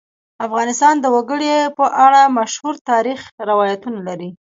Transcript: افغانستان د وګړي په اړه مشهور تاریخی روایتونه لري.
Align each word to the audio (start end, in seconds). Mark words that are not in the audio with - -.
افغانستان 0.45 0.95
د 0.99 1.05
وګړي 1.15 1.53
په 1.77 1.85
اړه 2.05 2.31
مشهور 2.37 2.75
تاریخی 2.89 3.29
روایتونه 3.49 3.99
لري. 4.07 4.29